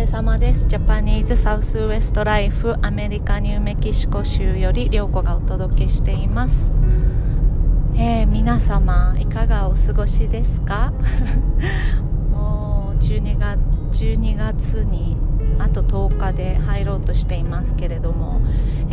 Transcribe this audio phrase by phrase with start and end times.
[0.00, 0.66] れ様です。
[0.66, 6.72] ジャパニーズサウスウエストライフアメリカニューメキシコ州より涼子がお届けしています、
[7.96, 10.94] えー、皆様いかがお過ごしですか？
[12.32, 13.60] もう12月
[13.92, 15.18] ,12 月に
[15.58, 18.40] あと10日で入ろうとしていますけれども。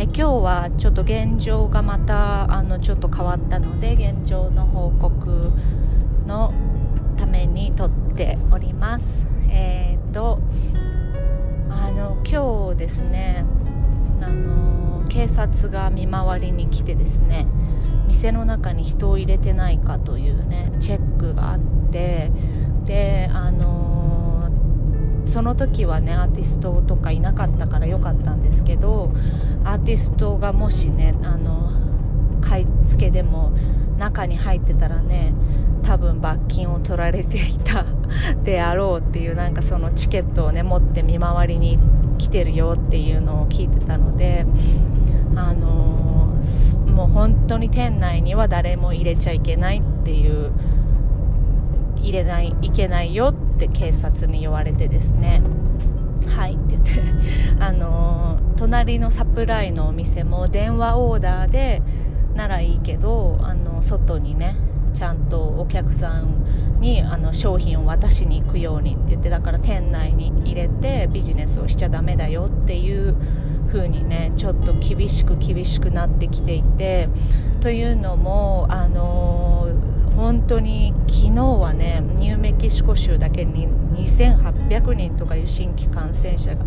[0.00, 5.50] え今日はちょっと現状がまたあのちょっと変わったので現状の報告
[6.26, 6.52] の
[7.16, 9.26] ために撮っております。
[9.50, 10.38] えー、っと
[12.68, 13.44] の今日ですね。
[14.20, 17.46] あの警察が見回りに来てですね
[18.08, 22.30] 店の中に人を入れてないかというねチェックがあって
[22.84, 24.50] であの
[25.24, 29.12] その時はねアーティストとかいなかったから良かったんですけど
[29.64, 31.70] アーティストがもしねあの
[32.40, 33.52] 買い付けでも
[33.98, 35.32] 中に入ってたらね
[35.84, 37.86] 多分罰金を取られていた
[38.42, 44.44] であろうっていうなんかそのチケットをね持って見回りに行って来てるよっていうのを聞いてたので
[45.36, 50.52] あのー、もう本当に店内には誰も入れちゃいけないっていう
[51.96, 55.42] 入れないいけないよって警察に言われてですね
[56.26, 56.90] はいって言って
[57.60, 61.82] あのー、隣のサプライのお店も電話オーダーで
[62.34, 64.56] ならいいけどあの外にね
[64.94, 73.16] ちゃんとお客さんにあの商品を渡しに行くようにって言ってだから店内に入れてビジネスをしちゃダメだよっていう
[73.68, 77.08] 風にねちょっと厳しく厳しくなってきていて
[77.60, 86.64] というのもあのー、本当に昨日はねニューメキシコ州だけに2800人とかいう新規感染者が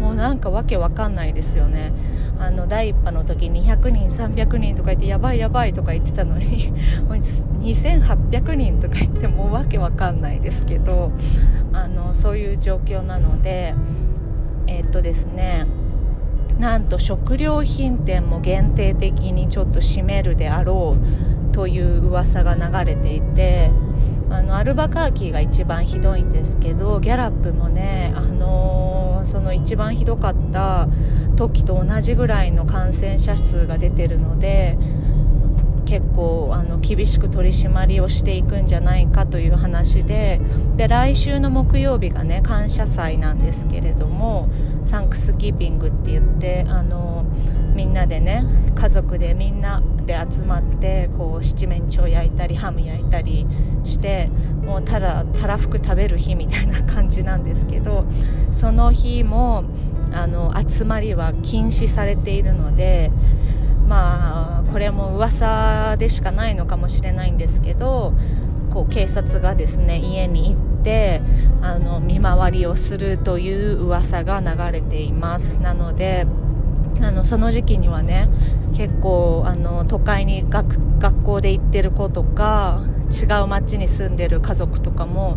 [0.00, 1.92] もうなんかわけわかんないですよね。
[2.38, 6.72] あの第1波の時200人300人とか言ってやばいやばいとか言ってたのに
[7.60, 11.12] 2800人とか言ってもわけわかんないですけど
[11.72, 13.74] あのそういう状況なので
[14.66, 15.66] え、っとですね
[16.58, 20.96] なんと食料品店も限定的にちょっと閉めるであろ
[21.50, 23.70] うという噂が流れていて
[24.30, 30.88] あのアルバカーキーが一番ひどいんですけどギャラップもね、あのー、その一番ひどかった
[31.34, 34.78] 時と同じぐらいの感染者数が出てるので
[35.84, 40.40] 結構あの厳しく取り締まりをしていくんじゃないかという話で
[40.76, 44.48] で来週の木曜日がね感謝祭なんですけれども
[44.84, 47.24] サンクスギビングって言ってあの
[47.74, 53.46] みんなでね家族でみんなで集まってこう七面鳥焼いたりハム焼いたり
[53.82, 54.30] して
[54.62, 58.04] もうただたらふく食べる日みたいな感じなんですけど
[58.52, 59.64] その日も
[60.12, 63.10] あの集まりは禁止されているので
[63.86, 68.12] まあこれも噂でしかないのかもしれないんですけど
[68.72, 71.22] こう警察がですね家に行って
[71.62, 75.60] あの見回りをするという噂が流れています。
[75.60, 76.26] なので
[77.00, 78.28] あのその時期にはね
[78.76, 85.36] 結構あの都会に学校で行ってる子とか違う町に住んでる家族とかも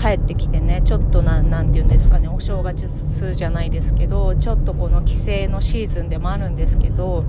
[0.00, 5.20] 帰ってきてねちょっとななんて言うんですかねお正月じゃないですけどちょっとこの帰省
[5.50, 7.24] のシーズンでもあるんですけど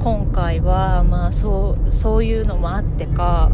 [0.00, 3.50] 今回はまあそうそういうのもあってか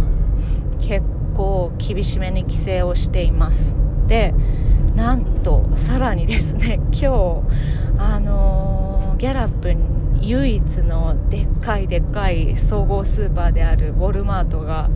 [0.78, 1.04] 結
[1.36, 3.76] 構厳しめに規制をしています。
[4.06, 4.34] で
[4.96, 7.42] なんとさらにですね 今日
[7.98, 9.74] あのー、ギャラップ
[10.20, 14.90] 唯一のでっかいでっかい総合スーパーであるウォルマートが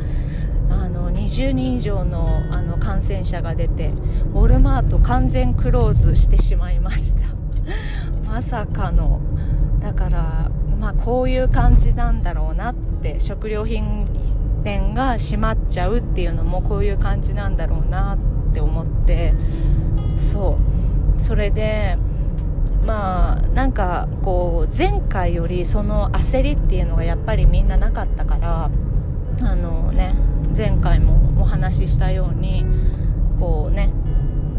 [1.24, 3.88] 20人以上のあの感染者が出て
[4.34, 7.26] ウォルマート完全クローズしてしまいました。
[8.28, 9.20] まさかの。
[9.80, 14.06] だからまあこういう感じなんだろうなって食料品
[14.62, 19.34] 店が閉まっちゃうっていうのもこういう感じなんだろうなって思って。
[20.14, 20.58] そ
[21.18, 21.22] う。
[21.22, 21.96] それで
[22.84, 28.70] まあなんかこう前回よりその焦りっていうのがやっぱりみんななかったから
[29.41, 30.15] あのね
[30.57, 32.65] 前回もお話ししたように
[33.39, 33.92] こうね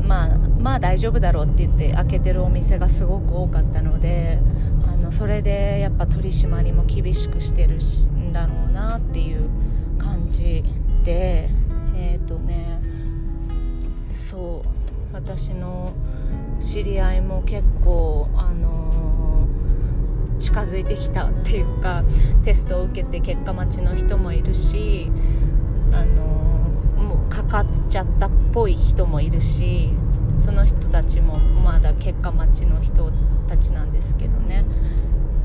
[0.04, 4.39] まあまあ大丈夫だろうって言って開けてるお店がすごく多かったので
[4.88, 7.80] あのそれでやっぱ取り締まりも厳しくしてる
[8.18, 9.50] んだろうなっていう
[9.98, 10.63] 感じ
[11.04, 11.50] で
[11.95, 12.81] えっ、ー、とね
[14.12, 15.94] そう私の
[16.60, 19.05] 知り合いも結構あの、
[20.45, 22.03] 近づいてきたっていうか
[22.44, 25.09] テストを受けて結果待ちの人もいるし
[25.92, 26.24] あの
[27.03, 29.89] もうかかっちゃったっぽい人もいるし
[30.38, 33.12] その人たちもまだ結果待ちの人
[33.47, 34.65] たちなんですけどね。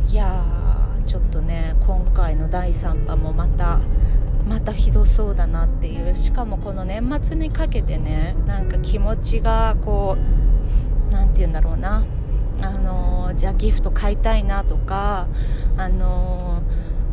[0.08, 3.81] いやーちょっとね今回の第3波もまた
[4.47, 6.14] またひどそうだなっていう。
[6.14, 12.05] しかもこの年末にかけてねなんか気持ちがこう何て言うんだろうな。
[12.62, 15.29] あのじゃあギフト買いたいなとか
[15.77, 16.62] あの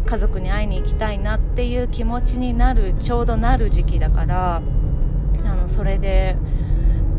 [0.06, 4.62] 家族に会いに行きたいなっていう気持ちになるちょうどなる時期だから
[5.44, 6.36] あのそれで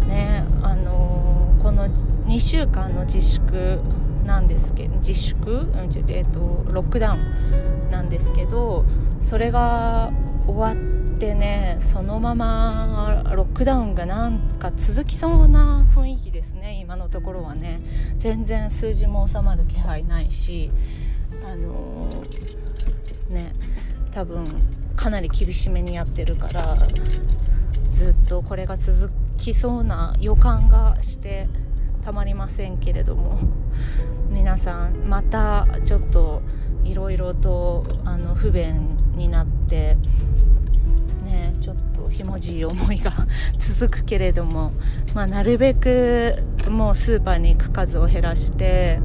[0.06, 3.80] ねあのこの2週間の自粛
[4.24, 5.68] なんですけど自粛、
[6.08, 8.84] えーと、ロックダウンなんですけど
[9.20, 10.12] それが
[10.46, 17.80] 終わってねそのままロックダウンがなんか続きそうな雰囲気ですね今のところはね。
[18.18, 20.70] 全然数字も収まる気配ないし
[21.44, 23.52] あのー、ね
[24.10, 24.44] 多分
[24.96, 26.76] かなり厳しめにやってるから
[27.92, 31.48] ずっとこれが続きそうな予感がして
[32.04, 33.38] たまりませんけれども。
[34.30, 36.42] 皆さんまたちょっと
[36.84, 39.96] いろいろとあの不便になって
[41.60, 43.12] ちょっとひもじい思いが
[43.58, 44.72] 続くけれども、
[45.14, 49.00] まあ、なるべくもうスーパーに行く数を減らして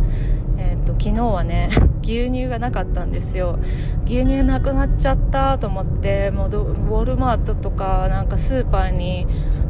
[0.55, 1.69] えーと、昨日はね
[2.03, 3.57] 牛乳がなかったんですよ。
[4.05, 9.25] 牛乳なくなっちゃったと思ってもうウォルマートとかなんかスーパーに、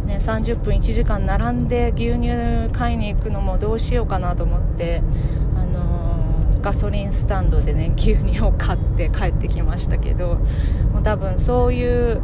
[0.06, 2.30] ね、30分1時間並んで牛乳
[2.74, 5.02] 買いに行くのもどうしようかなと思って、
[6.64, 10.40] ガソリンスタンドでね牛乳を買って帰ってきましたけど
[10.94, 12.22] もう多分そういう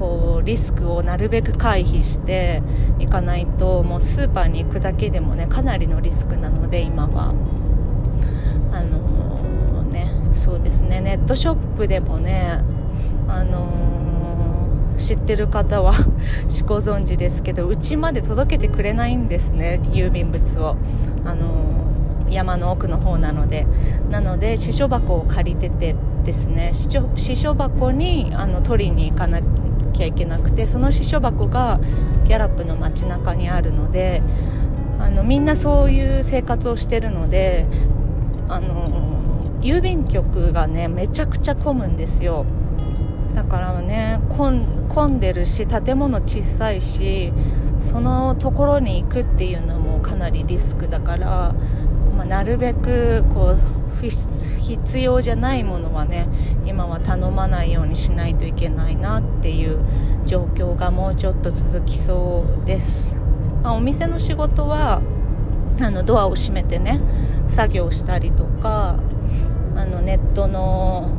[0.00, 2.62] こうリスクをなるべく回避して
[2.98, 7.34] いかないともうスーパーに行くだけでもねかなりのリスクなので今は。
[8.72, 11.00] あのねそうですね。
[11.00, 12.60] ネットショップでもね
[13.28, 13.68] あの
[14.96, 15.92] 知ってる方は
[16.66, 20.76] ご存知ですけどうちまで届けてくれないんですね郵便物を。
[21.26, 21.44] あの
[22.30, 23.66] 山の奥の方なので。
[24.08, 25.94] なので私書箱を借りてて
[26.24, 29.40] ですね私書箱にあの取りに行かな
[29.90, 31.80] きゃいけなくてその私書箱が
[32.24, 34.22] ギャラップの街中にあるので
[34.98, 37.66] あのみんなそういう生活をしてるので
[38.48, 42.46] あの郵便局がねめちゃくちゃ混むんですよ。
[43.34, 44.66] だからね混
[45.08, 47.32] んでるし建物小さいし
[47.78, 51.54] そのところに行くっていうのもかなりリスクだから、
[52.16, 56.28] まあ、なるべくこう必要じゃないものはね
[56.64, 59.84] 今は頼まないようにしないといけないなっていう
[60.26, 63.14] 状況がもうちょっと続きそうです、
[63.62, 65.02] まあ、お店の仕事は
[65.80, 67.00] あのドアを閉めてね
[67.46, 69.00] 作業したりとか
[69.74, 71.10] あのネットの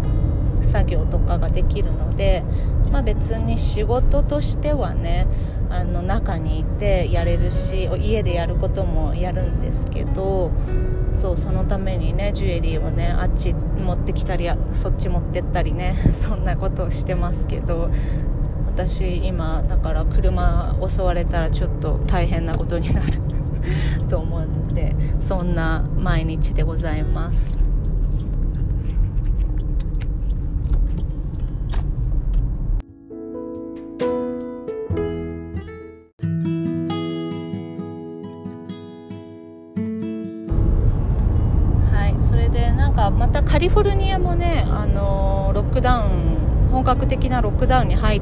[0.62, 2.44] 作業とかができるので、
[2.92, 5.28] まあ、別に仕事としてはね
[5.70, 10.52] あの中にいてやれるし家でやることもやるんですけど
[11.14, 17.90] そうそのためにねジュエリーをねあっち持ってきたりそっち持ってったりね そんなことをしてますけど
[18.68, 23.08] 私今だから車襲われたらちょっと大変なことになる
[24.10, 27.61] と思ってそんな毎日でございます。
[43.62, 48.22] リフォルニアもね、あのロックダウン本格的なロックダウンに入っ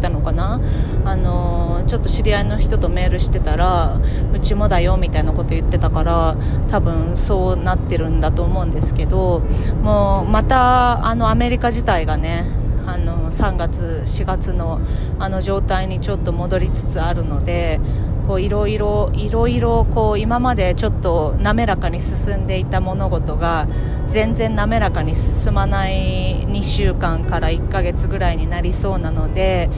[0.00, 0.60] たのかな、
[1.04, 3.98] あのちょっと知り合いの人とメールしてたら
[4.32, 6.36] うちもだよみたいなこと言ってたから
[6.68, 9.40] 多分そうなってるんだと思うんですけど
[9.82, 12.44] もうまたあのアメリカ自体がね
[12.86, 14.80] あの3月、4月の
[15.18, 17.80] あの状態にちょっと戻りつつあるので
[18.26, 23.68] こういろいろいろいろこう今までちょっと滑らかに進んでいた物事が
[24.08, 29.70] 全然滑らかに進まない2週間から1ヶ月ぐらいになりそうなので、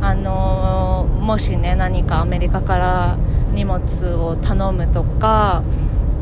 [0.00, 3.18] あのー、もしね何かアメリカから
[3.52, 5.62] 荷物を頼むとか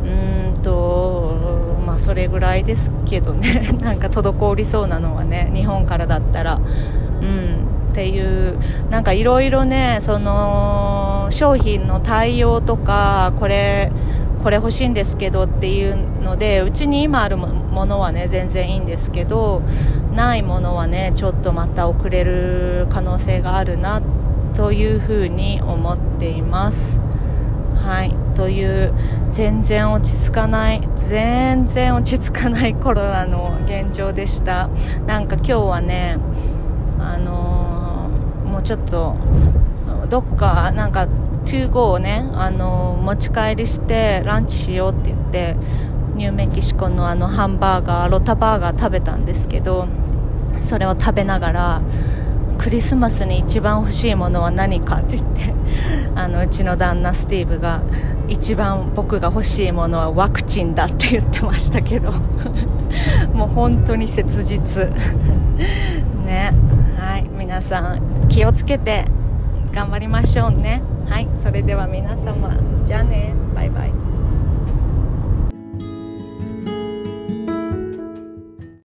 [0.04, 3.70] うんとまあそれぐらいですけどね。
[3.80, 6.58] なんか滞りそうなのはね日本からだったら。
[7.20, 7.74] うん。
[7.94, 8.58] っていう
[8.90, 13.90] なんかいろいろねその商品の対応とかこれ
[14.42, 19.62] これ欲しいんですけどっていうのでうちに今あるものはね全然いいんですけど
[20.14, 24.02] ないものはねちょっとまた遅れる可能性があるな
[24.54, 27.00] というふうに思っています。
[27.74, 28.14] はい。
[28.34, 28.92] という
[29.30, 34.68] 全然落ち着かない全然落ち着かないコロナの現状でした。
[35.06, 36.18] なんか今日はね
[36.98, 38.10] あの
[38.44, 39.16] もうちょっと
[40.08, 41.08] どっかなんか
[41.44, 45.56] 2号をね、あの持ち帰りしてランチしようって言って
[46.14, 49.86] ニューメキシコのあのハンバーガーロタバーガー食べたんですけど
[50.60, 51.82] それを食べながら
[52.58, 55.54] クリスマスに一番欲しいものは何かって言って
[56.14, 57.82] あのうちの旦那スティーブが
[58.28, 62.12] 一番僕が欲しいものはワクチンだって言ってましたけど
[63.34, 64.88] もう本当に切実。
[66.24, 66.54] ね。
[66.96, 67.28] はい。
[67.36, 69.04] 皆さん気をつけて。
[69.74, 70.82] 頑張りましょうね。
[71.08, 73.34] はいそれでは皆様じゃあね。
[73.56, 74.03] バイバイ。